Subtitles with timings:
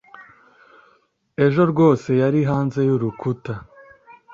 [1.45, 3.53] ejo rwose yari hanze y'urukuta